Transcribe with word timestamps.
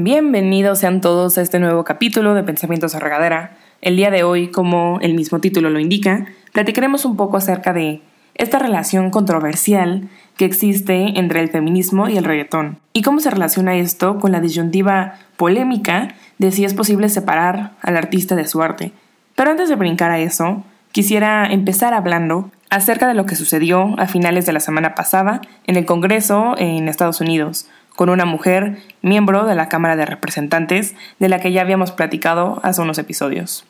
Bienvenidos 0.00 0.78
sean 0.78 1.00
todos 1.00 1.38
a 1.38 1.42
este 1.42 1.58
nuevo 1.58 1.82
capítulo 1.82 2.34
de 2.34 2.44
Pensamientos 2.44 2.94
a 2.94 3.00
Regadera. 3.00 3.56
El 3.82 3.96
día 3.96 4.12
de 4.12 4.22
hoy, 4.22 4.46
como 4.52 5.00
el 5.02 5.14
mismo 5.14 5.40
título 5.40 5.70
lo 5.70 5.80
indica, 5.80 6.26
platicaremos 6.52 7.04
un 7.04 7.16
poco 7.16 7.36
acerca 7.36 7.72
de 7.72 8.00
esta 8.36 8.60
relación 8.60 9.10
controversial 9.10 10.08
que 10.36 10.44
existe 10.44 11.18
entre 11.18 11.40
el 11.40 11.48
feminismo 11.48 12.08
y 12.08 12.16
el 12.16 12.22
reggaetón 12.22 12.78
y 12.92 13.02
cómo 13.02 13.18
se 13.18 13.30
relaciona 13.30 13.74
esto 13.74 14.20
con 14.20 14.30
la 14.30 14.40
disyuntiva 14.40 15.14
polémica 15.36 16.14
de 16.38 16.52
si 16.52 16.64
es 16.64 16.74
posible 16.74 17.08
separar 17.08 17.72
al 17.82 17.96
artista 17.96 18.36
de 18.36 18.46
su 18.46 18.62
arte. 18.62 18.92
Pero 19.34 19.50
antes 19.50 19.68
de 19.68 19.74
brincar 19.74 20.12
a 20.12 20.20
eso, 20.20 20.62
quisiera 20.92 21.44
empezar 21.50 21.92
hablando 21.92 22.52
acerca 22.70 23.08
de 23.08 23.14
lo 23.14 23.26
que 23.26 23.34
sucedió 23.34 23.98
a 23.98 24.06
finales 24.06 24.46
de 24.46 24.52
la 24.52 24.60
semana 24.60 24.94
pasada 24.94 25.40
en 25.66 25.74
el 25.74 25.86
Congreso 25.86 26.54
en 26.56 26.88
Estados 26.88 27.20
Unidos, 27.20 27.68
con 27.98 28.10
una 28.10 28.24
mujer 28.24 28.78
miembro 29.02 29.44
de 29.44 29.56
la 29.56 29.68
Cámara 29.68 29.96
de 29.96 30.06
Representantes 30.06 30.94
de 31.18 31.28
la 31.28 31.40
que 31.40 31.50
ya 31.50 31.62
habíamos 31.62 31.90
platicado 31.90 32.60
hace 32.62 32.80
unos 32.80 32.96
episodios. 32.96 33.64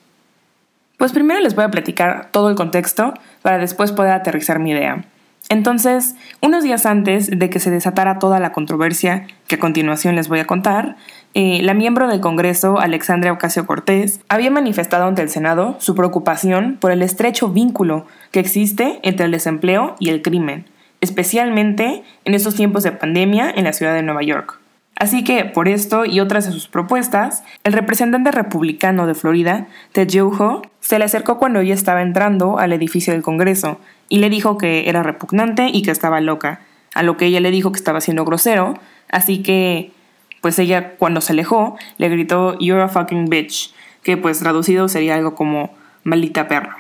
Pues 0.99 1.13
primero 1.13 1.41
les 1.41 1.55
voy 1.55 1.65
a 1.65 1.71
platicar 1.71 2.29
todo 2.31 2.51
el 2.51 2.55
contexto 2.55 3.15
para 3.41 3.57
después 3.57 3.91
poder 3.91 4.13
aterrizar 4.13 4.59
mi 4.59 4.73
idea. 4.73 5.07
Entonces, 5.49 6.15
unos 6.43 6.63
días 6.63 6.85
antes 6.85 7.31
de 7.39 7.49
que 7.49 7.59
se 7.59 7.71
desatara 7.71 8.19
toda 8.19 8.39
la 8.39 8.53
controversia 8.53 9.27
que 9.47 9.55
a 9.55 9.61
continuación 9.61 10.15
les 10.15 10.29
voy 10.29 10.41
a 10.41 10.47
contar, 10.47 10.97
eh, 11.33 11.63
la 11.63 11.73
miembro 11.73 12.07
del 12.07 12.21
Congreso, 12.21 12.79
Alexandria 12.79 13.33
Ocasio 13.33 13.65
Cortés, 13.65 14.21
había 14.29 14.51
manifestado 14.51 15.07
ante 15.07 15.23
el 15.23 15.31
Senado 15.31 15.77
su 15.79 15.95
preocupación 15.95 16.77
por 16.79 16.91
el 16.91 17.01
estrecho 17.01 17.49
vínculo 17.49 18.05
que 18.31 18.41
existe 18.41 19.01
entre 19.03 19.25
el 19.25 19.33
desempleo 19.33 19.97
y 19.99 20.11
el 20.11 20.21
crimen, 20.21 20.67
especialmente 21.01 22.03
en 22.25 22.35
estos 22.35 22.55
tiempos 22.55 22.83
de 22.83 22.93
pandemia 22.93 23.51
en 23.51 23.65
la 23.65 23.73
ciudad 23.73 23.95
de 23.95 24.03
Nueva 24.03 24.23
York. 24.23 24.61
Así 24.99 25.23
que, 25.23 25.45
por 25.45 25.69
esto 25.69 26.05
y 26.05 26.19
otras 26.19 26.47
de 26.47 26.53
sus 26.53 26.67
propuestas, 26.67 27.45
el 27.63 27.73
representante 27.73 28.33
republicano 28.33 29.07
de 29.07 29.15
Florida, 29.15 29.69
Ted 29.93 30.09
Yoho, 30.09 30.63
se 30.81 30.99
le 30.99 31.05
acercó 31.05 31.39
cuando 31.39 31.61
ella 31.61 31.75
estaba 31.75 32.03
entrando 32.03 32.59
al 32.59 32.73
edificio 32.73 33.13
del 33.13 33.23
Congreso 33.23 33.79
y 34.09 34.19
le 34.19 34.29
dijo 34.29 34.59
que 34.59 34.89
era 34.89 35.05
repugnante 35.05 35.69
y 35.73 35.83
que 35.83 35.93
estaba 35.93 36.21
loca, 36.21 36.63
a 36.95 37.05
lo 37.05 37.17
que 37.17 37.27
ella 37.27 37.39
le 37.41 37.53
dijo 37.53 37.71
que 37.71 37.79
estaba 37.79 38.01
siendo 38.01 38.25
grosero, 38.25 38.75
así 39.09 39.43
que, 39.43 39.93
pues 40.41 40.59
ella 40.59 40.97
cuando 40.97 41.21
se 41.21 41.33
alejó, 41.33 41.77
le 41.99 42.09
gritó 42.09 42.59
You're 42.59 42.83
a 42.83 42.89
fucking 42.89 43.27
bitch, 43.27 43.73
que 44.03 44.17
pues 44.17 44.41
traducido 44.41 44.89
sería 44.89 45.15
algo 45.15 45.37
como 45.37 45.71
maldita 46.03 46.49
perra. 46.49 46.79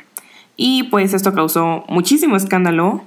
Y 0.56 0.84
pues 0.84 1.14
esto 1.14 1.34
causó 1.34 1.84
muchísimo 1.88 2.34
escándalo 2.34 3.06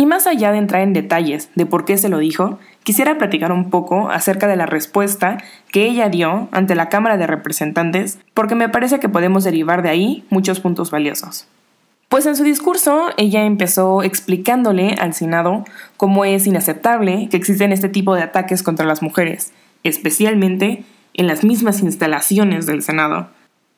y 0.00 0.06
más 0.06 0.28
allá 0.28 0.52
de 0.52 0.58
entrar 0.58 0.82
en 0.82 0.92
detalles 0.92 1.50
de 1.56 1.66
por 1.66 1.84
qué 1.84 1.98
se 1.98 2.08
lo 2.08 2.18
dijo, 2.18 2.60
quisiera 2.84 3.18
platicar 3.18 3.50
un 3.50 3.68
poco 3.68 4.10
acerca 4.10 4.46
de 4.46 4.54
la 4.54 4.64
respuesta 4.64 5.38
que 5.72 5.86
ella 5.86 6.08
dio 6.08 6.48
ante 6.52 6.76
la 6.76 6.88
Cámara 6.88 7.16
de 7.16 7.26
Representantes, 7.26 8.20
porque 8.32 8.54
me 8.54 8.68
parece 8.68 9.00
que 9.00 9.08
podemos 9.08 9.42
derivar 9.42 9.82
de 9.82 9.88
ahí 9.88 10.24
muchos 10.30 10.60
puntos 10.60 10.92
valiosos. 10.92 11.48
Pues 12.08 12.26
en 12.26 12.36
su 12.36 12.44
discurso 12.44 13.08
ella 13.16 13.42
empezó 13.44 14.04
explicándole 14.04 14.94
al 15.00 15.14
Senado 15.14 15.64
cómo 15.96 16.24
es 16.24 16.46
inaceptable 16.46 17.28
que 17.28 17.36
existen 17.36 17.72
este 17.72 17.88
tipo 17.88 18.14
de 18.14 18.22
ataques 18.22 18.62
contra 18.62 18.86
las 18.86 19.02
mujeres, 19.02 19.52
especialmente 19.82 20.84
en 21.12 21.26
las 21.26 21.42
mismas 21.42 21.82
instalaciones 21.82 22.66
del 22.66 22.82
Senado. 22.82 23.30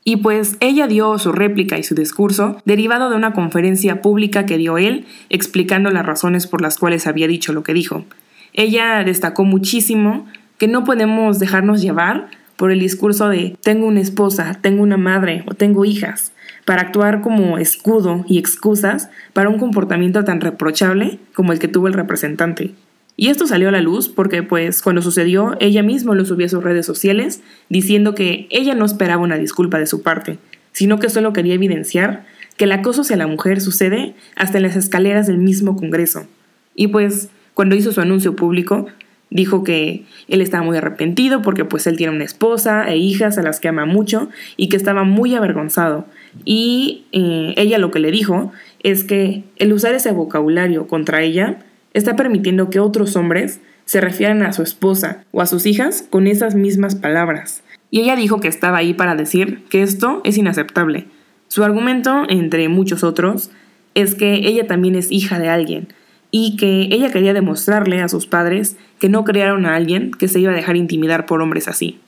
Y 0.02 0.16
pues 0.16 0.56
ella 0.60 0.86
dio 0.86 1.18
su 1.18 1.32
réplica 1.32 1.78
y 1.78 1.82
su 1.82 1.94
discurso 1.94 2.56
derivado 2.64 3.10
de 3.10 3.16
una 3.16 3.32
conferencia 3.32 4.00
pública 4.00 4.46
que 4.46 4.56
dio 4.56 4.78
él 4.78 5.06
explicando 5.28 5.90
las 5.90 6.06
razones 6.06 6.46
por 6.46 6.62
las 6.62 6.78
cuales 6.78 7.06
había 7.06 7.28
dicho 7.28 7.52
lo 7.52 7.62
que 7.62 7.74
dijo. 7.74 8.04
Ella 8.52 9.04
destacó 9.04 9.44
muchísimo 9.44 10.26
que 10.58 10.68
no 10.68 10.84
podemos 10.84 11.38
dejarnos 11.38 11.82
llevar 11.82 12.28
por 12.56 12.70
el 12.70 12.80
discurso 12.80 13.28
de 13.28 13.56
tengo 13.62 13.86
una 13.86 14.00
esposa, 14.00 14.58
tengo 14.60 14.82
una 14.82 14.98
madre 14.98 15.44
o 15.46 15.54
tengo 15.54 15.84
hijas, 15.86 16.32
para 16.66 16.82
actuar 16.82 17.22
como 17.22 17.56
escudo 17.56 18.24
y 18.28 18.38
excusas 18.38 19.08
para 19.32 19.48
un 19.48 19.58
comportamiento 19.58 20.24
tan 20.24 20.40
reprochable 20.40 21.18
como 21.34 21.52
el 21.52 21.58
que 21.58 21.68
tuvo 21.68 21.88
el 21.88 21.94
representante. 21.94 22.74
Y 23.20 23.28
esto 23.28 23.46
salió 23.46 23.68
a 23.68 23.72
la 23.72 23.82
luz 23.82 24.08
porque, 24.08 24.42
pues, 24.42 24.80
cuando 24.80 25.02
sucedió, 25.02 25.54
ella 25.60 25.82
misma 25.82 26.14
lo 26.14 26.24
subió 26.24 26.46
a 26.46 26.48
sus 26.48 26.64
redes 26.64 26.86
sociales 26.86 27.42
diciendo 27.68 28.14
que 28.14 28.46
ella 28.48 28.74
no 28.74 28.86
esperaba 28.86 29.22
una 29.22 29.36
disculpa 29.36 29.78
de 29.78 29.84
su 29.84 30.00
parte, 30.00 30.38
sino 30.72 30.98
que 30.98 31.10
solo 31.10 31.34
quería 31.34 31.52
evidenciar 31.52 32.24
que 32.56 32.64
el 32.64 32.72
acoso 32.72 33.02
hacia 33.02 33.18
la 33.18 33.26
mujer 33.26 33.60
sucede 33.60 34.14
hasta 34.36 34.56
en 34.56 34.62
las 34.62 34.74
escaleras 34.74 35.26
del 35.26 35.36
mismo 35.36 35.76
Congreso. 35.76 36.26
Y 36.74 36.86
pues, 36.86 37.28
cuando 37.52 37.76
hizo 37.76 37.92
su 37.92 38.00
anuncio 38.00 38.36
público, 38.36 38.86
dijo 39.28 39.64
que 39.64 40.06
él 40.28 40.40
estaba 40.40 40.64
muy 40.64 40.78
arrepentido 40.78 41.42
porque 41.42 41.66
pues 41.66 41.86
él 41.86 41.98
tiene 41.98 42.14
una 42.14 42.24
esposa 42.24 42.88
e 42.88 42.96
hijas 42.96 43.36
a 43.36 43.42
las 43.42 43.60
que 43.60 43.68
ama 43.68 43.84
mucho 43.84 44.30
y 44.56 44.70
que 44.70 44.78
estaba 44.78 45.04
muy 45.04 45.34
avergonzado. 45.34 46.06
Y 46.46 47.04
eh, 47.12 47.52
ella 47.58 47.76
lo 47.76 47.90
que 47.90 47.98
le 47.98 48.12
dijo 48.12 48.50
es 48.82 49.04
que 49.04 49.44
el 49.56 49.74
usar 49.74 49.94
ese 49.94 50.10
vocabulario 50.10 50.88
contra 50.88 51.22
ella 51.22 51.58
está 51.92 52.16
permitiendo 52.16 52.70
que 52.70 52.80
otros 52.80 53.16
hombres 53.16 53.60
se 53.84 54.00
refieran 54.00 54.42
a 54.42 54.52
su 54.52 54.62
esposa 54.62 55.24
o 55.32 55.40
a 55.40 55.46
sus 55.46 55.66
hijas 55.66 56.04
con 56.08 56.26
esas 56.26 56.54
mismas 56.54 56.94
palabras. 56.94 57.62
Y 57.90 58.00
ella 58.00 58.16
dijo 58.16 58.40
que 58.40 58.48
estaba 58.48 58.78
ahí 58.78 58.94
para 58.94 59.16
decir 59.16 59.64
que 59.68 59.82
esto 59.82 60.20
es 60.24 60.38
inaceptable. 60.38 61.06
Su 61.48 61.64
argumento, 61.64 62.22
entre 62.28 62.68
muchos 62.68 63.02
otros, 63.02 63.50
es 63.94 64.14
que 64.14 64.34
ella 64.34 64.66
también 64.66 64.94
es 64.94 65.10
hija 65.10 65.40
de 65.40 65.48
alguien 65.48 65.88
y 66.30 66.56
que 66.56 66.82
ella 66.92 67.10
quería 67.10 67.34
demostrarle 67.34 68.00
a 68.00 68.08
sus 68.08 68.26
padres 68.26 68.76
que 69.00 69.08
no 69.08 69.24
crearon 69.24 69.66
a 69.66 69.74
alguien 69.74 70.12
que 70.12 70.28
se 70.28 70.38
iba 70.38 70.52
a 70.52 70.54
dejar 70.54 70.76
intimidar 70.76 71.26
por 71.26 71.42
hombres 71.42 71.66
así. 71.66 71.98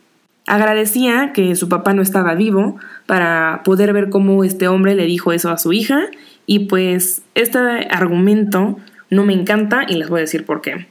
Agradecía 0.46 1.32
que 1.32 1.54
su 1.56 1.68
papá 1.68 1.94
no 1.94 2.02
estaba 2.02 2.34
vivo 2.34 2.76
para 3.06 3.62
poder 3.64 3.92
ver 3.92 4.10
cómo 4.10 4.44
este 4.44 4.68
hombre 4.68 4.94
le 4.94 5.06
dijo 5.06 5.32
eso 5.32 5.50
a 5.50 5.58
su 5.58 5.72
hija 5.72 6.02
y 6.46 6.60
pues 6.66 7.22
este 7.34 7.58
argumento 7.90 8.76
no 9.12 9.26
me 9.26 9.34
encanta 9.34 9.84
y 9.86 9.96
les 9.96 10.08
voy 10.08 10.20
a 10.20 10.22
decir 10.22 10.46
por 10.46 10.62
qué. 10.62 10.86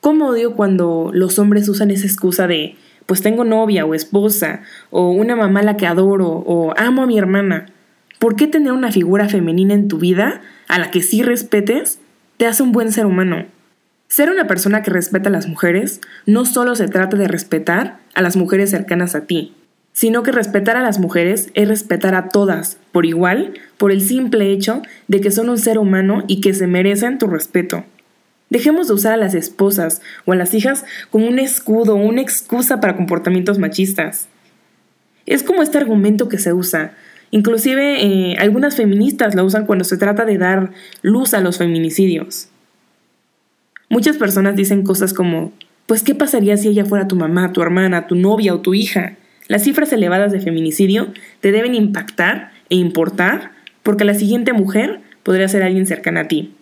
¿Cómo 0.00 0.28
odio 0.28 0.54
cuando 0.54 1.10
los 1.14 1.38
hombres 1.38 1.66
usan 1.70 1.90
esa 1.90 2.06
excusa 2.06 2.46
de 2.46 2.76
pues 3.06 3.22
tengo 3.22 3.44
novia 3.44 3.86
o 3.86 3.94
esposa 3.94 4.60
o 4.90 5.10
una 5.10 5.34
mamá 5.34 5.62
la 5.62 5.78
que 5.78 5.86
adoro 5.86 6.28
o 6.28 6.74
amo 6.76 7.02
a 7.02 7.06
mi 7.06 7.18
hermana? 7.18 7.66
¿Por 8.18 8.36
qué 8.36 8.46
tener 8.46 8.72
una 8.72 8.92
figura 8.92 9.30
femenina 9.30 9.72
en 9.72 9.88
tu 9.88 9.98
vida 9.98 10.42
a 10.68 10.78
la 10.78 10.90
que 10.90 11.02
sí 11.02 11.22
respetes 11.22 11.98
te 12.36 12.46
hace 12.46 12.62
un 12.62 12.72
buen 12.72 12.92
ser 12.92 13.06
humano? 13.06 13.46
Ser 14.06 14.28
una 14.28 14.46
persona 14.46 14.82
que 14.82 14.90
respeta 14.90 15.30
a 15.30 15.32
las 15.32 15.48
mujeres 15.48 16.02
no 16.26 16.44
solo 16.44 16.74
se 16.74 16.88
trata 16.88 17.16
de 17.16 17.26
respetar 17.26 18.00
a 18.14 18.20
las 18.20 18.36
mujeres 18.36 18.68
cercanas 18.68 19.14
a 19.14 19.22
ti, 19.22 19.54
sino 19.94 20.24
que 20.24 20.32
respetar 20.32 20.76
a 20.76 20.82
las 20.82 20.98
mujeres 20.98 21.50
es 21.54 21.68
respetar 21.68 22.16
a 22.16 22.28
todas, 22.28 22.78
por 22.90 23.06
igual, 23.06 23.54
por 23.78 23.92
el 23.92 24.02
simple 24.02 24.50
hecho 24.50 24.82
de 25.06 25.20
que 25.20 25.30
son 25.30 25.48
un 25.48 25.56
ser 25.56 25.78
humano 25.78 26.24
y 26.26 26.40
que 26.40 26.52
se 26.52 26.66
merecen 26.66 27.18
tu 27.18 27.28
respeto. 27.28 27.84
Dejemos 28.50 28.88
de 28.88 28.94
usar 28.94 29.12
a 29.12 29.16
las 29.16 29.34
esposas 29.34 30.02
o 30.26 30.32
a 30.32 30.36
las 30.36 30.52
hijas 30.52 30.84
como 31.10 31.28
un 31.28 31.38
escudo 31.38 31.94
o 31.94 32.04
una 32.04 32.20
excusa 32.20 32.80
para 32.80 32.96
comportamientos 32.96 33.58
machistas. 33.58 34.28
Es 35.26 35.44
como 35.44 35.62
este 35.62 35.78
argumento 35.78 36.28
que 36.28 36.38
se 36.38 36.52
usa. 36.52 36.94
Inclusive 37.30 38.04
eh, 38.04 38.36
algunas 38.38 38.76
feministas 38.76 39.36
lo 39.36 39.44
usan 39.44 39.64
cuando 39.64 39.84
se 39.84 39.96
trata 39.96 40.24
de 40.24 40.38
dar 40.38 40.72
luz 41.02 41.34
a 41.34 41.40
los 41.40 41.58
feminicidios. 41.58 42.48
Muchas 43.88 44.16
personas 44.16 44.56
dicen 44.56 44.82
cosas 44.82 45.14
como, 45.14 45.52
pues 45.86 46.02
¿qué 46.02 46.16
pasaría 46.16 46.56
si 46.56 46.68
ella 46.68 46.84
fuera 46.84 47.06
tu 47.06 47.14
mamá, 47.14 47.52
tu 47.52 47.62
hermana, 47.62 48.08
tu 48.08 48.16
novia 48.16 48.54
o 48.54 48.60
tu 48.60 48.74
hija? 48.74 49.16
Las 49.48 49.64
cifras 49.64 49.92
elevadas 49.92 50.32
de 50.32 50.40
feminicidio 50.40 51.08
te 51.40 51.52
deben 51.52 51.74
impactar 51.74 52.52
e 52.70 52.76
importar 52.76 53.52
porque 53.82 54.04
la 54.04 54.14
siguiente 54.14 54.52
mujer 54.52 55.00
podría 55.22 55.48
ser 55.48 55.62
alguien 55.62 55.86
cercana 55.86 56.20
a 56.20 56.28
ti. 56.28 56.54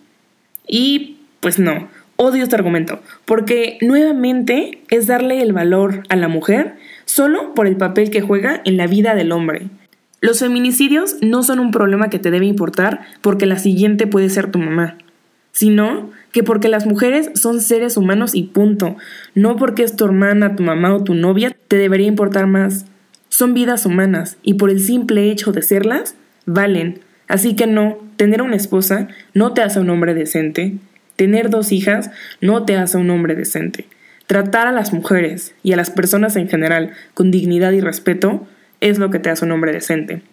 Y 0.67 1.17
pues 1.39 1.59
no, 1.59 1.89
odio 2.15 2.43
este 2.43 2.55
argumento, 2.55 3.01
porque 3.25 3.77
nuevamente 3.81 4.81
es 4.89 5.07
darle 5.07 5.41
el 5.41 5.53
valor 5.53 6.03
a 6.09 6.15
la 6.15 6.27
mujer 6.27 6.75
solo 7.05 7.53
por 7.53 7.67
el 7.67 7.77
papel 7.77 8.09
que 8.09 8.21
juega 8.21 8.61
en 8.65 8.77
la 8.77 8.87
vida 8.87 9.15
del 9.15 9.31
hombre. 9.31 9.67
Los 10.21 10.39
feminicidios 10.39 11.17
no 11.21 11.43
son 11.43 11.59
un 11.59 11.71
problema 11.71 12.09
que 12.09 12.19
te 12.19 12.31
debe 12.31 12.45
importar 12.45 13.01
porque 13.21 13.45
la 13.45 13.59
siguiente 13.59 14.07
puede 14.07 14.29
ser 14.29 14.51
tu 14.51 14.59
mamá, 14.59 14.97
sino 15.51 16.11
que 16.33 16.43
porque 16.43 16.67
las 16.67 16.85
mujeres 16.85 17.29
son 17.35 17.61
seres 17.61 17.95
humanos 17.95 18.35
y 18.35 18.43
punto. 18.43 18.97
No 19.35 19.55
porque 19.55 19.83
es 19.83 19.95
tu 19.95 20.03
hermana, 20.03 20.57
tu 20.57 20.63
mamá 20.63 20.93
o 20.93 21.03
tu 21.03 21.13
novia, 21.13 21.55
te 21.69 21.77
debería 21.77 22.07
importar 22.07 22.47
más. 22.47 22.85
Son 23.29 23.53
vidas 23.53 23.85
humanas 23.85 24.37
y 24.41 24.55
por 24.55 24.69
el 24.69 24.81
simple 24.81 25.31
hecho 25.31 25.51
de 25.53 25.61
serlas, 25.61 26.15
valen. 26.45 26.99
Así 27.27 27.55
que 27.55 27.67
no, 27.67 27.99
tener 28.17 28.41
una 28.41 28.55
esposa 28.55 29.07
no 29.33 29.53
te 29.53 29.61
hace 29.61 29.79
un 29.79 29.89
hombre 29.91 30.15
decente. 30.15 30.75
Tener 31.15 31.51
dos 31.51 31.71
hijas 31.71 32.09
no 32.41 32.65
te 32.65 32.75
hace 32.75 32.97
un 32.97 33.11
hombre 33.11 33.35
decente. 33.35 33.85
Tratar 34.25 34.65
a 34.65 34.71
las 34.71 34.91
mujeres 34.91 35.53
y 35.61 35.73
a 35.73 35.77
las 35.77 35.91
personas 35.91 36.35
en 36.35 36.49
general 36.49 36.91
con 37.13 37.29
dignidad 37.29 37.71
y 37.73 37.79
respeto 37.79 38.47
es 38.81 38.97
lo 38.97 39.11
que 39.11 39.19
te 39.19 39.29
hace 39.29 39.45
un 39.45 39.51
hombre 39.51 39.71
decente. 39.71 40.23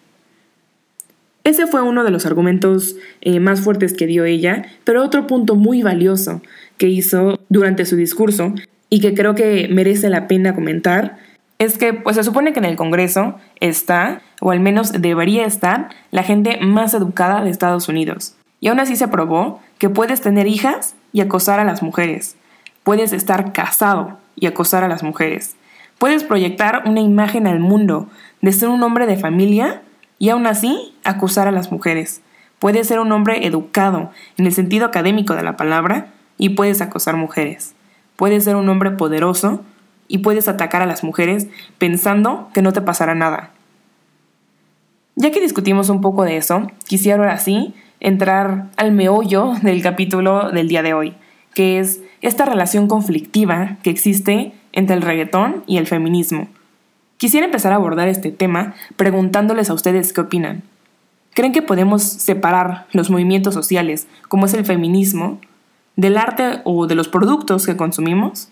Ese 1.43 1.65
fue 1.65 1.81
uno 1.81 2.03
de 2.03 2.11
los 2.11 2.25
argumentos 2.25 2.95
eh, 3.21 3.39
más 3.39 3.61
fuertes 3.61 3.93
que 3.93 4.05
dio 4.05 4.25
ella, 4.25 4.65
pero 4.83 5.03
otro 5.03 5.25
punto 5.25 5.55
muy 5.55 5.81
valioso 5.81 6.41
que 6.77 6.87
hizo 6.87 7.39
durante 7.49 7.85
su 7.85 7.95
discurso 7.95 8.53
y 8.89 8.99
que 8.99 9.13
creo 9.15 9.33
que 9.33 9.67
merece 9.71 10.09
la 10.09 10.27
pena 10.27 10.53
comentar 10.53 11.17
es 11.57 11.77
que 11.77 11.93
pues 11.93 12.15
se 12.15 12.23
supone 12.23 12.53
que 12.53 12.59
en 12.59 12.65
el 12.65 12.75
Congreso 12.75 13.35
está, 13.59 14.21
o 14.39 14.51
al 14.51 14.59
menos 14.59 14.91
debería 14.93 15.45
estar, 15.45 15.89
la 16.09 16.23
gente 16.23 16.59
más 16.61 16.93
educada 16.93 17.43
de 17.43 17.51
Estados 17.51 17.87
Unidos. 17.87 18.35
Y 18.59 18.67
aún 18.67 18.79
así 18.79 18.95
se 18.95 19.07
probó 19.07 19.61
que 19.77 19.89
puedes 19.89 20.21
tener 20.21 20.47
hijas 20.47 20.95
y 21.13 21.21
acosar 21.21 21.59
a 21.59 21.63
las 21.63 21.83
mujeres. 21.83 22.35
Puedes 22.83 23.13
estar 23.13 23.53
casado 23.53 24.17
y 24.35 24.47
acosar 24.47 24.83
a 24.83 24.87
las 24.87 25.03
mujeres. 25.03 25.55
Puedes 25.99 26.23
proyectar 26.23 26.83
una 26.87 26.99
imagen 26.99 27.45
al 27.45 27.59
mundo 27.59 28.09
de 28.41 28.51
ser 28.51 28.69
un 28.69 28.81
hombre 28.81 29.05
de 29.05 29.17
familia 29.17 29.81
y 30.21 30.29
aún 30.29 30.45
así 30.45 30.93
acusar 31.03 31.47
a 31.47 31.51
las 31.51 31.71
mujeres. 31.71 32.21
Puedes 32.59 32.87
ser 32.87 32.99
un 32.99 33.11
hombre 33.11 33.47
educado 33.47 34.11
en 34.37 34.45
el 34.45 34.53
sentido 34.53 34.85
académico 34.85 35.33
de 35.33 35.41
la 35.41 35.57
palabra 35.57 36.09
y 36.37 36.49
puedes 36.49 36.79
acosar 36.79 37.17
mujeres. 37.17 37.73
Puedes 38.17 38.43
ser 38.43 38.55
un 38.55 38.69
hombre 38.69 38.91
poderoso 38.91 39.63
y 40.07 40.19
puedes 40.19 40.47
atacar 40.47 40.83
a 40.83 40.85
las 40.85 41.03
mujeres 41.03 41.47
pensando 41.79 42.49
que 42.53 42.61
no 42.61 42.71
te 42.71 42.81
pasará 42.81 43.15
nada. 43.15 43.49
Ya 45.15 45.31
que 45.31 45.41
discutimos 45.41 45.89
un 45.89 46.01
poco 46.01 46.23
de 46.23 46.37
eso, 46.37 46.67
quisiera 46.85 47.17
ahora 47.17 47.39
sí 47.39 47.73
entrar 47.99 48.67
al 48.77 48.91
meollo 48.91 49.53
del 49.63 49.81
capítulo 49.81 50.51
del 50.51 50.67
día 50.67 50.83
de 50.83 50.93
hoy, 50.93 51.15
que 51.55 51.79
es 51.79 51.99
esta 52.21 52.45
relación 52.45 52.87
conflictiva 52.87 53.77
que 53.81 53.89
existe 53.89 54.53
entre 54.71 54.95
el 54.95 55.01
reggaetón 55.01 55.63
y 55.65 55.77
el 55.77 55.87
feminismo. 55.87 56.47
Quisiera 57.21 57.45
empezar 57.45 57.71
a 57.71 57.75
abordar 57.75 58.07
este 58.07 58.31
tema 58.31 58.73
preguntándoles 58.95 59.69
a 59.69 59.75
ustedes 59.75 60.11
qué 60.11 60.21
opinan. 60.21 60.63
¿Creen 61.35 61.53
que 61.53 61.61
podemos 61.61 62.01
separar 62.01 62.87
los 62.93 63.11
movimientos 63.11 63.53
sociales, 63.53 64.07
como 64.27 64.47
es 64.47 64.55
el 64.55 64.65
feminismo, 64.65 65.39
del 65.95 66.17
arte 66.17 66.61
o 66.63 66.87
de 66.87 66.95
los 66.95 67.09
productos 67.09 67.67
que 67.67 67.77
consumimos? 67.77 68.49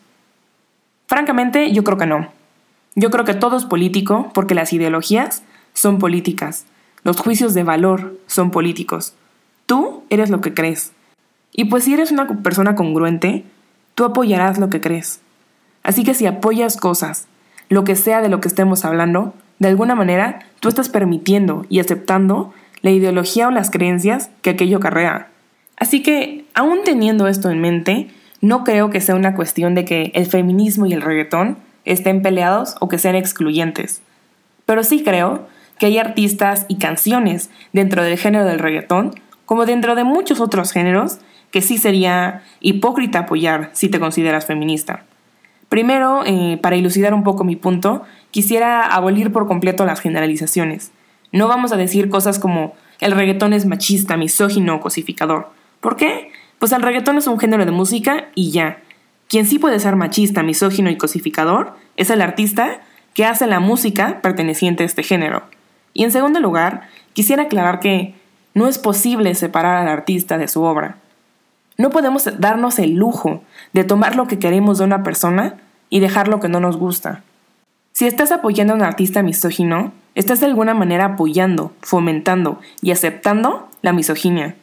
Francamente, 1.08 1.72
yo 1.72 1.84
creo 1.84 1.98
que 1.98 2.06
no. 2.06 2.28
Yo 2.94 3.10
creo 3.10 3.26
que 3.26 3.34
todo 3.34 3.58
es 3.58 3.66
político 3.66 4.30
porque 4.36 4.54
las 4.54 4.72
ideologías 4.72 5.42
son 5.74 5.98
políticas. 5.98 6.68
Los 7.02 7.18
juicios 7.18 7.56
de 7.56 7.64
valor 7.64 8.20
son 8.28 8.52
políticos. 8.52 9.16
Tú 9.66 10.04
eres 10.12 10.30
lo 10.30 10.42
que 10.42 10.54
crees. 10.54 10.92
Y 11.54 11.66
pues 11.66 11.86
si 11.86 11.96
eres 11.96 12.12
una 12.12 12.28
persona 12.44 12.76
congruente, 12.76 13.46
tú 13.96 14.06
apoyarás 14.06 14.60
lo 14.60 14.70
que 14.70 14.80
crees. 14.80 15.22
Así 15.82 16.04
que 16.04 16.14
si 16.14 16.28
apoyas 16.28 16.78
cosas, 16.78 17.29
lo 17.70 17.84
que 17.84 17.96
sea 17.96 18.22
de 18.22 18.30
lo 18.30 18.42
que 18.42 18.48
estemos 18.48 18.84
hablando, 18.84 19.34
de 19.60 19.70
alguna 19.70 19.96
manera 19.96 20.40
tú 20.60 20.70
estás 20.70 20.90
permitiendo 20.90 21.66
y 21.70 21.80
aceptando 21.80 22.54
la 22.82 22.92
ideología 22.92 23.48
o 23.48 23.52
las 23.52 23.72
creencias 23.72 24.30
que 24.42 24.52
aquello 24.52 24.78
acarrea. 24.78 25.28
Así 25.78 26.02
que, 26.02 26.46
aún 26.54 26.80
teniendo 26.84 27.28
esto 27.28 27.50
en 27.50 27.62
mente, 27.62 28.10
no 28.42 28.64
creo 28.64 28.90
que 28.90 29.02
sea 29.02 29.16
una 29.16 29.36
cuestión 29.36 29.76
de 29.76 29.86
que 29.86 30.12
el 30.14 30.26
feminismo 30.26 30.86
y 30.86 30.94
el 30.94 31.02
reggaetón 31.02 31.58
estén 31.86 32.22
peleados 32.22 32.76
o 32.80 32.90
que 32.90 32.98
sean 32.98 33.16
excluyentes. 33.16 34.02
Pero 34.66 34.84
sí 34.84 35.04
creo 35.04 35.48
que 35.78 35.88
hay 35.88 35.98
artistas 35.98 36.66
y 36.68 36.78
canciones 36.78 37.50
dentro 37.74 38.04
del 38.04 38.18
género 38.18 38.46
del 38.46 38.60
reggaetón, 38.60 39.16
como 39.46 39.66
dentro 39.66 39.96
de 39.96 40.04
muchos 40.04 40.42
otros 40.42 40.72
géneros, 40.72 41.20
que 41.52 41.62
sí 41.62 41.78
sería 41.78 42.44
hipócrita 42.60 43.20
apoyar 43.20 43.70
si 43.74 43.90
te 43.90 44.00
consideras 44.00 44.46
feminista. 44.46 45.04
Primero, 45.70 46.24
eh, 46.26 46.58
para 46.62 46.76
ilucidar 46.76 47.14
un 47.14 47.24
poco 47.24 47.44
mi 47.44 47.56
punto, 47.56 48.04
quisiera 48.32 48.84
abolir 48.84 49.32
por 49.32 49.48
completo 49.48 49.86
las 49.86 50.02
generalizaciones. 50.02 50.92
No 51.32 51.48
vamos 51.48 51.72
a 51.72 51.78
decir 51.78 52.10
cosas 52.10 52.40
como 52.40 52.74
el 53.00 53.12
reggaetón 53.12 53.54
es 53.54 53.66
machista, 53.66 54.18
misógino 54.18 54.76
o 54.76 54.80
cosificador. 54.82 55.50
¿Por 55.80 55.96
qué? 55.96 56.32
Pues 56.58 56.72
el 56.72 56.82
reggaetón 56.82 57.18
es 57.18 57.28
un 57.28 57.40
género 57.40 57.66
de 57.66 57.72
música 57.72 58.26
y 58.34 58.52
ya. 58.52 58.80
Quien 59.28 59.46
sí 59.46 59.60
puede 59.60 59.80
ser 59.80 59.96
machista, 59.96 60.42
misógino 60.42 60.90
y 60.90 60.98
cosificador 60.98 61.76
es 61.98 62.10
el 62.10 62.22
artista 62.22 62.82
que 63.14 63.26
hace 63.26 63.46
la 63.46 63.60
música 63.60 64.22
perteneciente 64.22 64.84
a 64.84 64.86
este 64.88 65.04
género. 65.04 65.44
Y 65.94 66.04
en 66.04 66.12
segundo 66.12 66.40
lugar, 66.40 66.90
quisiera 67.14 67.44
aclarar 67.44 67.80
que 67.80 68.16
no 68.56 68.68
es 68.68 68.80
posible 68.80 69.36
separar 69.36 69.78
al 69.78 69.88
artista 69.88 70.38
de 70.38 70.48
su 70.48 70.64
obra. 70.64 70.98
No 71.80 71.92
podemos 71.92 72.30
darnos 72.40 72.78
el 72.78 72.96
lujo 72.96 73.42
de 73.72 73.86
tomar 73.86 74.18
lo 74.18 74.28
que 74.28 74.38
queremos 74.38 74.78
de 74.78 74.84
una 74.84 75.02
persona 75.02 75.56
y 75.90 76.02
dejar 76.02 76.28
lo 76.28 76.42
que 76.42 76.50
no 76.50 76.60
nos 76.60 76.76
gusta. 76.76 77.24
Si 77.94 78.06
estás 78.06 78.34
apoyando 78.34 78.74
a 78.74 78.76
un 78.76 78.84
artista 78.84 79.24
misógino, 79.24 79.94
estás 80.14 80.42
de 80.42 80.48
alguna 80.48 80.74
manera 80.74 81.06
apoyando, 81.06 81.72
fomentando 81.80 82.60
y 82.82 82.92
aceptando 82.92 83.70
la 83.82 83.94
misoginia. 83.94 84.58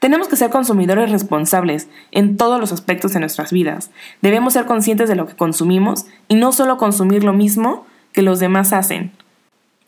Tenemos 0.00 0.26
que 0.26 0.34
ser 0.34 0.50
consumidores 0.50 1.12
responsables 1.12 1.88
en 2.10 2.36
todos 2.36 2.58
los 2.58 2.72
aspectos 2.72 3.12
de 3.12 3.20
nuestras 3.20 3.52
vidas. 3.52 3.92
Debemos 4.20 4.54
ser 4.54 4.66
conscientes 4.66 5.08
de 5.08 5.14
lo 5.14 5.28
que 5.28 5.36
consumimos 5.36 6.06
y 6.26 6.34
no 6.34 6.50
solo 6.50 6.78
consumir 6.78 7.22
lo 7.22 7.32
mismo 7.32 7.86
que 8.12 8.22
los 8.22 8.40
demás 8.40 8.72
hacen. 8.72 9.12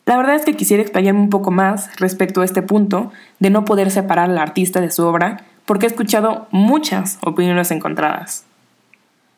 La 0.05 0.15
verdad 0.15 0.35
es 0.35 0.45
que 0.45 0.55
quisiera 0.55 0.81
explayarme 0.81 1.19
un 1.19 1.29
poco 1.29 1.51
más 1.51 1.93
respecto 1.97 2.39
a 2.39 2.45
este 2.45 2.61
punto 2.61 3.11
de 3.39 3.49
no 3.49 3.65
poder 3.65 3.91
separar 3.91 4.29
al 4.29 4.37
artista 4.37 4.79
de 4.79 4.91
su 4.91 5.05
obra 5.05 5.43
porque 5.67 5.85
he 5.85 5.89
escuchado 5.89 6.47
muchas 6.49 7.19
opiniones 7.21 7.69
encontradas. 7.71 8.45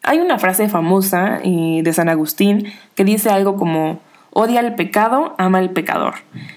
Hay 0.03 0.19
una 0.19 0.37
frase 0.37 0.69
famosa 0.69 1.41
de 1.43 1.91
San 1.91 2.07
Agustín 2.07 2.71
que 2.95 3.03
dice 3.03 3.31
algo 3.31 3.57
como 3.57 3.99
odia 4.31 4.61
al 4.61 4.75
pecado, 4.75 5.35
ama 5.39 5.57
al 5.57 5.71
pecador. 5.71 6.13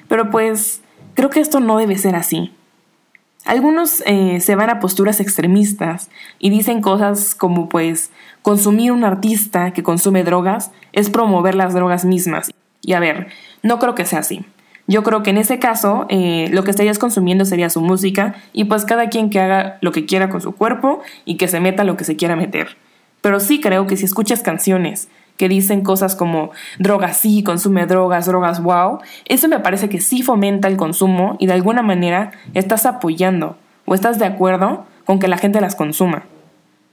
Pero 0.09 0.31
pues 0.31 0.83
creo 1.15 1.31
que 1.31 1.41
esto 1.41 1.59
no 1.59 1.79
debe 1.79 1.97
ser 1.97 2.15
así. 2.15 2.53
Algunos 3.47 4.03
eh, 4.07 4.41
se 4.41 4.55
van 4.55 4.71
a 4.71 4.79
posturas 4.79 5.21
extremistas 5.21 6.11
y 6.39 6.51
dicen 6.51 6.83
cosas 6.83 7.35
como 7.35 7.69
pues 7.69 8.13
consumir 8.43 8.93
un 8.93 9.05
artista 9.05 9.73
que 9.73 9.83
consume 9.83 10.23
drogas 10.23 10.71
es 10.93 11.09
promover 11.09 11.55
las 11.55 11.73
drogas 11.73 12.05
mismas. 12.05 12.51
Y 12.83 12.93
a 12.93 13.01
ver, 13.01 13.29
no 13.63 13.79
creo 13.79 13.95
que 13.95 14.05
sea 14.05 14.21
así. 14.21 14.45
Yo 14.87 15.03
creo 15.03 15.23
que 15.23 15.31
en 15.31 15.39
ese 15.39 15.59
caso 15.59 16.07
eh, 16.09 16.49
lo 16.51 16.65
que 16.65 16.71
estarías 16.71 16.99
consumiendo 16.99 17.45
sería 17.45 17.71
su 17.71 17.81
música 17.81 18.35
y 18.53 18.65
pues 18.65 18.85
cada 18.85 19.09
quien 19.09 19.31
que 19.31 19.41
haga 19.41 19.79
lo 19.81 19.93
que 19.93 20.07
quiera 20.07 20.29
con 20.29 20.41
su 20.41 20.53
cuerpo 20.53 21.01
y 21.25 21.37
que 21.37 21.49
se 21.49 21.61
meta 21.61 21.85
lo 21.85 21.97
que 21.97 22.05
se 22.05 22.17
quiera 22.17 22.37
meter. 22.37 22.77
Pero 23.21 23.39
sí 23.39 23.61
creo 23.61 23.87
que 23.87 23.97
si 23.97 24.05
escuchas 24.05 24.43
canciones 24.43 25.09
que 25.37 25.49
dicen 25.49 25.83
cosas 25.83 26.17
como 26.17 26.51
drogas 26.79 27.17
sí, 27.17 27.43
consume 27.43 27.87
drogas, 27.87 28.27
drogas 28.27 28.63
wow, 28.63 28.99
eso 29.27 29.49
me 29.49 29.61
parece 29.61 29.89
que 29.89 30.01
sí 30.01 30.23
fomenta 30.23 30.69
el 30.69 30.77
consumo 30.77 31.37
y 31.39 31.47
de 31.47 31.53
alguna 31.53 31.83
manera 31.83 32.33
estás 32.55 32.85
apoyando 32.85 33.57
o 33.85 33.95
estás 33.95 34.19
de 34.19 34.27
acuerdo 34.27 34.85
con 35.05 35.21
que 35.21 35.29
la 35.29 35.39
gente 35.39 35.61
las 35.61 35.77
consuma. 35.77 36.25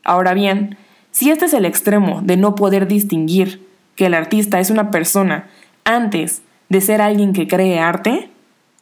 Ahora 0.04 0.34
bien, 0.34 0.78
si 1.12 1.32
este 1.32 1.46
es 1.46 1.54
el 1.54 1.66
extremo 1.66 2.22
de 2.24 2.38
no 2.38 2.56
poder 2.56 2.88
distinguir 2.88 3.68
que 3.96 4.06
el 4.06 4.14
artista 4.14 4.60
es 4.60 4.70
una 4.70 4.92
persona 4.92 5.48
antes 5.84 6.44
de 6.70 6.82
ser 6.82 7.02
alguien 7.02 7.34
que 7.34 7.48
cree 7.48 7.80
arte, 7.80 8.30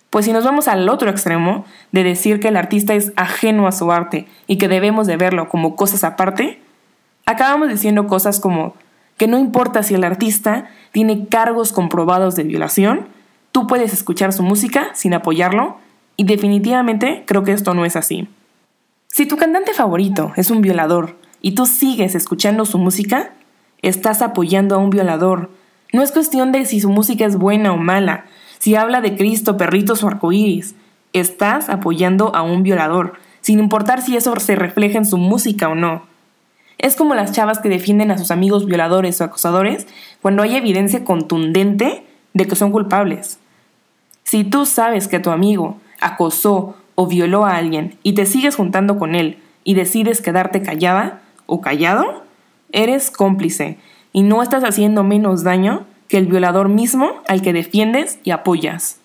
pues 0.10 0.26
si 0.26 0.34
nos 0.34 0.46
vamos 0.46 0.68
al 0.68 0.88
otro 0.90 1.10
extremo 1.10 1.66
de 1.92 2.04
decir 2.04 2.40
que 2.40 2.50
el 2.50 2.58
artista 2.58 2.94
es 2.94 3.12
ajeno 3.16 3.68
a 3.68 3.72
su 3.72 3.92
arte 3.92 4.28
y 4.48 4.58
que 4.58 4.68
debemos 4.68 5.08
de 5.08 5.18
verlo 5.18 5.50
como 5.50 5.76
cosas 5.76 6.04
aparte, 6.04 6.62
acabamos 7.26 7.70
diciendo 7.70 8.08
cosas 8.08 8.40
como 8.40 8.74
que 9.18 9.28
no 9.28 9.38
importa 9.38 9.84
si 9.84 9.96
el 9.96 10.04
artista 10.04 10.70
tiene 10.92 11.28
cargos 11.28 11.74
comprobados 11.74 12.36
de 12.36 12.44
violación, 12.44 13.08
tú 13.52 13.68
puedes 13.68 13.94
escuchar 13.94 14.32
su 14.32 14.44
música 14.44 14.90
sin 14.94 15.14
apoyarlo 15.14 15.78
y 16.16 16.24
definitivamente 16.24 17.24
creo 17.26 17.44
que 17.44 17.52
esto 17.52 17.74
no 17.74 17.86
es 17.86 17.96
así. 17.96 18.28
Si 19.08 19.26
tu 19.26 19.38
cantante 19.38 19.74
favorito 19.74 20.32
es 20.36 20.52
un 20.52 20.62
violador 20.62 21.18
y 21.42 21.54
tú 21.56 21.66
sigues 21.66 22.16
escuchando 22.16 22.66
su 22.66 22.78
música, 22.78 23.32
estás 23.82 24.22
apoyando 24.22 24.76
a 24.76 24.78
un 24.78 24.90
violador. 24.90 25.50
No 25.94 26.02
es 26.02 26.12
cuestión 26.12 26.52
de 26.52 26.66
si 26.66 26.82
su 26.82 26.90
música 26.90 27.26
es 27.26 27.38
buena 27.38 27.72
o 27.72 27.78
mala, 27.78 28.26
si 28.60 28.76
habla 28.76 29.02
de 29.02 29.16
Cristo, 29.16 29.58
perritos 29.58 30.04
o 30.04 30.08
arcoíris. 30.08 30.76
Estás 31.14 31.70
apoyando 31.70 32.36
a 32.36 32.42
un 32.42 32.64
violador, 32.64 33.14
sin 33.42 33.60
importar 33.60 34.02
si 34.02 34.18
eso 34.18 34.38
se 34.40 34.56
refleja 34.56 34.98
en 34.98 35.06
su 35.06 35.18
música 35.18 35.70
o 35.70 35.76
no. 35.76 36.04
Es 36.78 36.96
como 36.96 37.16
las 37.16 37.32
chavas 37.32 37.60
que 37.60 37.70
defienden 37.70 38.12
a 38.12 38.18
sus 38.18 38.30
amigos 38.30 38.66
violadores 38.66 39.20
o 39.20 39.24
acosadores 39.24 39.88
cuando 40.22 40.44
hay 40.44 40.56
evidencia 40.56 41.04
contundente 41.04 42.04
de 42.34 42.48
que 42.48 42.56
son 42.56 42.72
culpables. 42.72 43.40
Si 44.24 44.44
tú 44.44 44.66
sabes 44.66 45.08
que 45.08 45.20
tu 45.20 45.32
amigo 45.32 45.78
acosó 46.02 46.76
o 46.96 47.08
violó 47.08 47.46
a 47.46 47.56
alguien 47.56 47.98
y 48.04 48.14
te 48.14 48.26
sigues 48.26 48.56
juntando 48.56 49.00
con 49.00 49.16
él 49.16 49.40
y 49.64 49.74
decides 49.74 50.22
quedarte 50.22 50.62
callada 50.62 51.22
o 51.46 51.62
callado, 51.62 52.24
eres 52.72 53.10
cómplice 53.10 53.78
y 54.14 54.24
no 54.24 54.42
estás 54.44 54.64
haciendo 54.64 55.04
menos 55.04 55.44
daño 55.44 55.86
que 56.08 56.18
el 56.18 56.28
violador 56.28 56.70
mismo 56.70 57.22
al 57.28 57.42
que 57.42 57.54
defiendes 57.54 58.20
y 58.24 58.32
apoyas. 58.32 59.00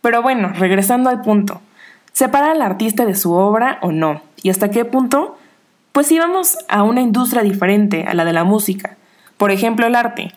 Pero 0.00 0.22
bueno, 0.22 0.52
regresando 0.54 1.10
al 1.10 1.22
punto, 1.22 1.60
¿separa 2.12 2.52
al 2.52 2.62
artista 2.62 3.06
de 3.06 3.14
su 3.14 3.32
obra 3.32 3.78
o 3.82 3.90
no? 3.90 4.22
¿Y 4.42 4.50
hasta 4.50 4.70
qué 4.70 4.84
punto 4.84 5.36
pues 5.94 6.10
íbamos 6.10 6.58
a 6.66 6.82
una 6.82 7.02
industria 7.02 7.44
diferente 7.44 8.04
a 8.08 8.14
la 8.14 8.24
de 8.24 8.32
la 8.32 8.42
música, 8.42 8.96
por 9.36 9.52
ejemplo 9.52 9.86
el 9.86 9.94
arte. 9.94 10.32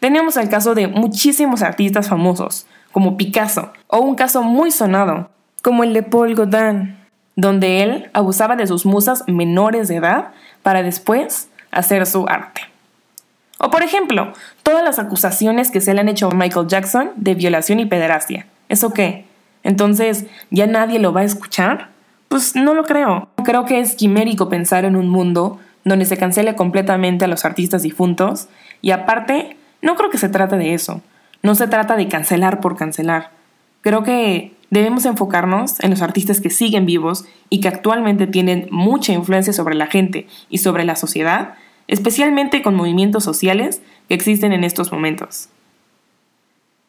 Teníamos 0.00 0.38
el 0.38 0.48
caso 0.48 0.74
de 0.74 0.88
muchísimos 0.88 1.60
artistas 1.60 2.08
famosos, 2.08 2.66
como 2.92 3.18
Picasso, 3.18 3.72
o 3.88 3.98
un 3.98 4.14
caso 4.14 4.42
muy 4.42 4.70
sonado, 4.70 5.28
como 5.60 5.84
el 5.84 5.92
de 5.92 6.02
Paul 6.02 6.34
Godin, 6.34 6.96
donde 7.34 7.82
él 7.82 8.08
abusaba 8.14 8.56
de 8.56 8.66
sus 8.66 8.86
musas 8.86 9.22
menores 9.26 9.88
de 9.88 9.96
edad 9.96 10.28
para 10.62 10.82
después 10.82 11.50
hacer 11.70 12.06
su 12.06 12.26
arte. 12.26 12.62
O 13.58 13.70
por 13.70 13.82
ejemplo, 13.82 14.32
todas 14.62 14.84
las 14.84 14.98
acusaciones 14.98 15.70
que 15.70 15.80
se 15.80 15.94
le 15.94 16.00
han 16.00 16.08
hecho 16.08 16.28
a 16.28 16.34
Michael 16.34 16.66
Jackson 16.66 17.10
de 17.16 17.34
violación 17.34 17.80
y 17.80 17.86
pederastia. 17.86 18.46
¿Eso 18.68 18.92
qué? 18.92 19.24
Entonces, 19.62 20.26
¿ya 20.50 20.66
nadie 20.66 20.98
lo 20.98 21.12
va 21.12 21.22
a 21.22 21.24
escuchar? 21.24 21.88
Pues 22.28 22.54
no 22.54 22.74
lo 22.74 22.84
creo. 22.84 23.28
Creo 23.44 23.64
que 23.64 23.80
es 23.80 23.94
quimérico 23.94 24.48
pensar 24.48 24.84
en 24.84 24.96
un 24.96 25.08
mundo 25.08 25.58
donde 25.84 26.04
se 26.04 26.16
cancele 26.16 26.54
completamente 26.56 27.24
a 27.24 27.28
los 27.28 27.44
artistas 27.44 27.82
difuntos 27.82 28.48
y 28.82 28.90
aparte, 28.90 29.56
no 29.82 29.94
creo 29.94 30.10
que 30.10 30.18
se 30.18 30.28
trate 30.28 30.56
de 30.56 30.74
eso. 30.74 31.00
No 31.42 31.54
se 31.54 31.68
trata 31.68 31.96
de 31.96 32.08
cancelar 32.08 32.60
por 32.60 32.76
cancelar. 32.76 33.30
Creo 33.82 34.02
que 34.02 34.52
debemos 34.70 35.04
enfocarnos 35.04 35.78
en 35.80 35.90
los 35.90 36.02
artistas 36.02 36.40
que 36.40 36.50
siguen 36.50 36.86
vivos 36.86 37.24
y 37.50 37.60
que 37.60 37.68
actualmente 37.68 38.26
tienen 38.26 38.66
mucha 38.70 39.12
influencia 39.12 39.52
sobre 39.52 39.76
la 39.76 39.86
gente 39.86 40.26
y 40.50 40.58
sobre 40.58 40.84
la 40.84 40.96
sociedad, 40.96 41.54
especialmente 41.88 42.62
con 42.62 42.74
movimientos 42.74 43.24
sociales 43.24 43.82
que 44.08 44.14
existen 44.14 44.52
en 44.52 44.64
estos 44.64 44.92
momentos. 44.92 45.48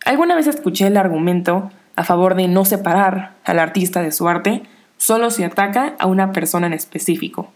Alguna 0.05 0.35
vez 0.35 0.47
escuché 0.47 0.87
el 0.87 0.97
argumento 0.97 1.69
a 1.95 2.03
favor 2.03 2.35
de 2.35 2.47
no 2.47 2.63
separar 2.65 3.33
al 3.43 3.59
artista 3.59 4.01
de 4.01 4.11
su 4.11 4.27
arte 4.27 4.63
solo 4.97 5.31
si 5.31 5.43
ataca 5.43 5.95
a 5.99 6.07
una 6.07 6.31
persona 6.31 6.67
en 6.67 6.73
específico. 6.73 7.51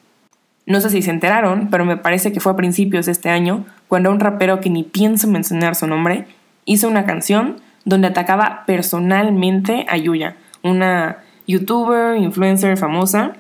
No 0.65 0.79
sé 0.79 0.89
si 0.89 1.01
se 1.01 1.11
enteraron, 1.11 1.69
pero 1.69 1.85
me 1.85 1.97
parece 1.97 2.31
que 2.31 2.39
fue 2.39 2.51
a 2.51 2.55
principios 2.55 3.05
de 3.05 3.11
este 3.13 3.29
año 3.29 3.65
cuando 3.87 4.11
un 4.11 4.19
rapero 4.19 4.59
que 4.59 4.69
ni 4.69 4.83
pienso 4.83 5.27
mencionar 5.27 5.75
su 5.75 5.87
nombre 5.87 6.27
hizo 6.65 6.87
una 6.87 7.05
canción 7.05 7.57
donde 7.83 8.07
atacaba 8.07 8.63
personalmente 8.65 9.85
a 9.89 9.97
Yuya, 9.97 10.35
una 10.61 11.17
youtuber, 11.47 12.15
influencer 12.17 12.77
famosa, 12.77 13.33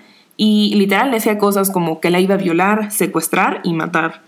y 0.43 0.73
literal 0.73 1.11
decía 1.11 1.37
cosas 1.37 1.69
como 1.69 1.99
que 1.99 2.09
la 2.09 2.19
iba 2.19 2.33
a 2.33 2.39
violar, 2.39 2.91
secuestrar 2.91 3.61
y 3.63 3.73
matar. 3.73 4.21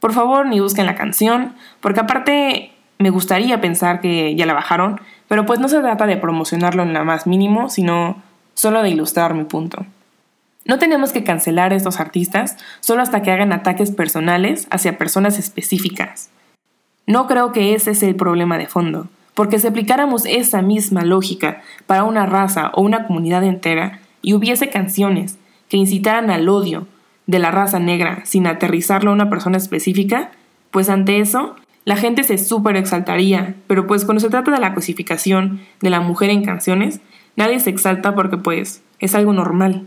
Por 0.00 0.14
favor, 0.14 0.46
ni 0.46 0.58
busquen 0.58 0.86
la 0.86 0.94
canción, 0.94 1.52
porque 1.80 2.00
aparte 2.00 2.72
me 2.98 3.10
gustaría 3.10 3.60
pensar 3.60 4.00
que 4.00 4.34
ya 4.34 4.46
la 4.46 4.54
bajaron, 4.54 5.02
pero 5.28 5.44
pues 5.44 5.60
no 5.60 5.68
se 5.68 5.80
trata 5.80 6.06
de 6.06 6.16
promocionarlo 6.16 6.82
en 6.82 6.94
la 6.94 7.04
más 7.04 7.26
mínimo, 7.26 7.68
sino 7.68 8.22
solo 8.54 8.82
de 8.82 8.88
ilustrar 8.88 9.34
mi 9.34 9.44
punto. 9.44 9.84
No 10.64 10.78
tenemos 10.78 11.12
que 11.12 11.24
cancelar 11.24 11.74
a 11.74 11.76
estos 11.76 12.00
artistas 12.00 12.56
solo 12.80 13.02
hasta 13.02 13.20
que 13.20 13.32
hagan 13.32 13.52
ataques 13.52 13.90
personales 13.90 14.66
hacia 14.70 14.96
personas 14.96 15.38
específicas. 15.38 16.30
No 17.06 17.26
creo 17.26 17.52
que 17.52 17.74
ese 17.74 17.90
es 17.90 18.02
el 18.02 18.16
problema 18.16 18.56
de 18.56 18.66
fondo, 18.66 19.08
porque 19.34 19.58
si 19.58 19.66
aplicáramos 19.66 20.24
esa 20.24 20.62
misma 20.62 21.04
lógica 21.04 21.60
para 21.86 22.04
una 22.04 22.24
raza 22.24 22.70
o 22.72 22.80
una 22.80 23.06
comunidad 23.06 23.44
entera 23.44 23.98
y 24.22 24.34
hubiese 24.34 24.70
canciones 24.70 25.38
que 25.68 25.76
incitaran 25.76 26.30
al 26.30 26.48
odio 26.48 26.86
de 27.26 27.38
la 27.38 27.50
raza 27.50 27.78
negra 27.78 28.22
sin 28.24 28.46
aterrizarlo 28.46 29.10
a 29.10 29.14
una 29.14 29.30
persona 29.30 29.58
específica, 29.58 30.30
pues 30.70 30.88
ante 30.88 31.20
eso 31.20 31.56
la 31.84 31.96
gente 31.96 32.22
se 32.22 32.38
súper 32.38 32.76
exaltaría, 32.76 33.56
pero 33.66 33.86
pues 33.86 34.04
cuando 34.04 34.20
se 34.20 34.30
trata 34.30 34.52
de 34.52 34.60
la 34.60 34.74
cosificación 34.74 35.60
de 35.80 35.90
la 35.90 36.00
mujer 36.00 36.30
en 36.30 36.44
canciones, 36.44 37.00
nadie 37.36 37.58
se 37.60 37.70
exalta 37.70 38.14
porque 38.14 38.36
pues 38.36 38.82
es 39.00 39.14
algo 39.14 39.32
normal. 39.32 39.86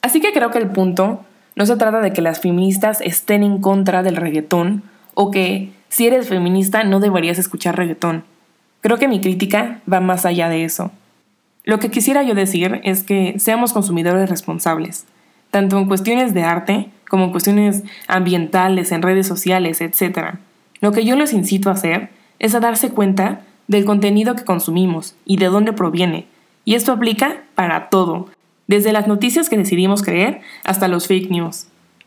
Así 0.00 0.20
que 0.20 0.32
creo 0.32 0.50
que 0.50 0.58
el 0.58 0.68
punto 0.68 1.24
no 1.56 1.66
se 1.66 1.76
trata 1.76 2.00
de 2.00 2.12
que 2.12 2.22
las 2.22 2.40
feministas 2.40 3.00
estén 3.00 3.42
en 3.42 3.60
contra 3.60 4.04
del 4.04 4.16
reggaetón 4.16 4.84
o 5.14 5.32
que 5.32 5.72
si 5.88 6.06
eres 6.06 6.28
feminista 6.28 6.84
no 6.84 7.00
deberías 7.00 7.38
escuchar 7.38 7.76
reggaetón. 7.76 8.22
Creo 8.80 8.98
que 8.98 9.08
mi 9.08 9.20
crítica 9.20 9.80
va 9.92 9.98
más 9.98 10.24
allá 10.24 10.48
de 10.48 10.64
eso. 10.64 10.92
Lo 11.68 11.78
que 11.78 11.90
quisiera 11.90 12.22
yo 12.22 12.34
decir 12.34 12.80
es 12.82 13.02
que 13.02 13.38
seamos 13.38 13.74
consumidores 13.74 14.30
responsables, 14.30 15.04
tanto 15.50 15.76
en 15.76 15.86
cuestiones 15.86 16.32
de 16.32 16.42
arte 16.42 16.88
como 17.10 17.24
en 17.24 17.30
cuestiones 17.30 17.82
ambientales, 18.06 18.90
en 18.90 19.02
redes 19.02 19.26
sociales, 19.26 19.82
etc. 19.82 20.38
Lo 20.80 20.92
que 20.92 21.04
yo 21.04 21.14
les 21.14 21.34
incito 21.34 21.68
a 21.68 21.74
hacer 21.74 22.08
es 22.38 22.54
a 22.54 22.60
darse 22.60 22.88
cuenta 22.88 23.42
del 23.66 23.84
contenido 23.84 24.34
que 24.34 24.46
consumimos 24.46 25.14
y 25.26 25.36
de 25.36 25.48
dónde 25.48 25.74
proviene, 25.74 26.24
y 26.64 26.74
esto 26.74 26.90
aplica 26.90 27.42
para 27.54 27.90
todo, 27.90 28.30
desde 28.66 28.94
las 28.94 29.06
noticias 29.06 29.50
que 29.50 29.58
decidimos 29.58 30.02
creer 30.02 30.40
hasta 30.64 30.88
los 30.88 31.06
fake 31.06 31.30
news. 31.30 31.66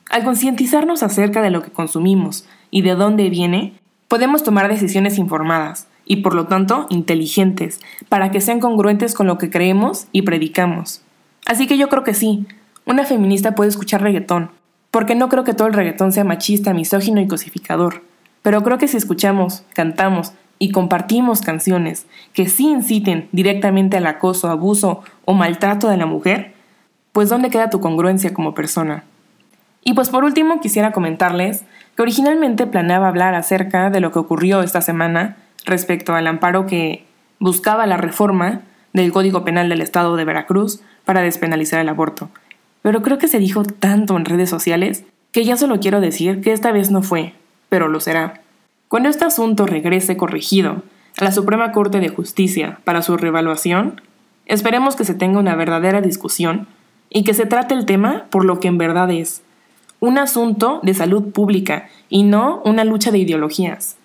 Al 0.09 0.23
concientizarnos 0.23 1.03
acerca 1.03 1.43
de 1.43 1.51
lo 1.51 1.61
que 1.61 1.69
consumimos 1.69 2.47
y 2.71 2.81
de 2.81 2.95
dónde 2.95 3.29
viene, 3.29 3.73
podemos 4.07 4.43
tomar 4.43 4.67
decisiones 4.69 5.19
informadas 5.19 5.87
y 6.05 6.17
por 6.17 6.33
lo 6.33 6.47
tanto 6.47 6.87
inteligentes, 6.89 7.79
para 8.09 8.31
que 8.31 8.41
sean 8.41 8.59
congruentes 8.59 9.13
con 9.13 9.27
lo 9.27 9.37
que 9.37 9.49
creemos 9.49 10.07
y 10.11 10.23
predicamos. 10.23 11.01
Así 11.45 11.67
que 11.67 11.77
yo 11.77 11.89
creo 11.89 12.03
que 12.03 12.13
sí, 12.13 12.45
una 12.85 13.05
feminista 13.05 13.55
puede 13.55 13.69
escuchar 13.69 14.01
reggaetón, 14.01 14.51
porque 14.89 15.15
no 15.15 15.29
creo 15.29 15.43
que 15.43 15.53
todo 15.53 15.67
el 15.67 15.73
reggaetón 15.73 16.11
sea 16.11 16.23
machista, 16.23 16.73
misógino 16.73 17.21
y 17.21 17.27
cosificador, 17.27 18.03
pero 18.41 18.63
creo 18.63 18.77
que 18.77 18.87
si 18.87 18.97
escuchamos, 18.97 19.63
cantamos 19.73 20.33
y 20.59 20.71
compartimos 20.71 21.41
canciones 21.41 22.05
que 22.33 22.47
sí 22.47 22.67
inciten 22.67 23.29
directamente 23.31 23.97
al 23.97 24.07
acoso, 24.07 24.49
abuso 24.49 25.01
o 25.25 25.33
maltrato 25.33 25.87
de 25.89 25.97
la 25.97 26.05
mujer, 26.05 26.53
pues 27.11 27.29
¿dónde 27.29 27.49
queda 27.49 27.69
tu 27.69 27.79
congruencia 27.79 28.33
como 28.33 28.53
persona? 28.53 29.03
Y 29.83 29.93
pues 29.93 30.09
por 30.09 30.23
último 30.23 30.59
quisiera 30.61 30.91
comentarles 30.91 31.63
que 31.95 32.01
originalmente 32.01 32.67
planeaba 32.67 33.07
hablar 33.07 33.33
acerca 33.33 33.89
de 33.89 33.99
lo 33.99 34.11
que 34.11 34.19
ocurrió 34.19 34.61
esta 34.61 34.81
semana 34.81 35.37
respecto 35.65 36.13
al 36.13 36.27
amparo 36.27 36.65
que 36.65 37.05
buscaba 37.39 37.85
la 37.87 37.97
reforma 37.97 38.61
del 38.93 39.11
Código 39.11 39.43
Penal 39.43 39.69
del 39.69 39.81
Estado 39.81 40.15
de 40.15 40.25
Veracruz 40.25 40.81
para 41.05 41.21
despenalizar 41.21 41.79
el 41.79 41.89
aborto. 41.89 42.29
Pero 42.81 43.01
creo 43.01 43.17
que 43.17 43.27
se 43.27 43.39
dijo 43.39 43.63
tanto 43.63 44.17
en 44.17 44.25
redes 44.25 44.49
sociales 44.49 45.03
que 45.31 45.45
ya 45.45 45.55
solo 45.57 45.79
quiero 45.79 46.01
decir 46.01 46.41
que 46.41 46.51
esta 46.51 46.71
vez 46.71 46.91
no 46.91 47.03
fue, 47.03 47.33
pero 47.69 47.87
lo 47.87 47.99
será. 47.99 48.41
Cuando 48.87 49.09
este 49.09 49.25
asunto 49.25 49.65
regrese 49.65 50.17
corregido 50.17 50.83
a 51.17 51.23
la 51.23 51.31
Suprema 51.31 51.71
Corte 51.71 51.99
de 51.99 52.09
Justicia 52.09 52.79
para 52.83 53.01
su 53.01 53.15
revaluación, 53.17 54.01
esperemos 54.45 54.95
que 54.95 55.05
se 55.05 55.13
tenga 55.13 55.39
una 55.39 55.55
verdadera 55.55 56.01
discusión 56.01 56.67
y 57.09 57.23
que 57.23 57.33
se 57.33 57.45
trate 57.45 57.73
el 57.73 57.85
tema 57.85 58.25
por 58.29 58.45
lo 58.45 58.59
que 58.59 58.67
en 58.67 58.77
verdad 58.77 59.09
es, 59.11 59.43
un 59.99 60.17
asunto 60.17 60.79
de 60.83 60.93
salud 60.93 61.31
pública 61.31 61.87
y 62.09 62.23
no 62.23 62.61
una 62.65 62.83
lucha 62.83 63.11
de 63.11 63.19
ideologías. 63.19 63.97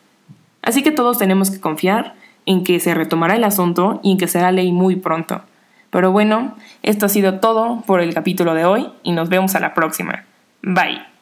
Así 0.66 0.82
que 0.82 0.90
todos 0.90 1.16
tenemos 1.16 1.52
que 1.52 1.60
confiar 1.60 2.16
en 2.44 2.64
que 2.64 2.80
se 2.80 2.92
retomará 2.92 3.36
el 3.36 3.44
asunto 3.44 4.00
y 4.02 4.10
en 4.10 4.18
que 4.18 4.26
será 4.26 4.50
ley 4.50 4.72
muy 4.72 4.96
pronto. 4.96 5.42
Pero 5.90 6.10
bueno, 6.10 6.56
esto 6.82 7.06
ha 7.06 7.08
sido 7.08 7.38
todo 7.38 7.82
por 7.86 8.00
el 8.00 8.12
capítulo 8.12 8.52
de 8.52 8.64
hoy 8.64 8.88
y 9.04 9.12
nos 9.12 9.28
vemos 9.28 9.54
a 9.54 9.60
la 9.60 9.74
próxima. 9.74 10.24
Bye. 10.62 11.15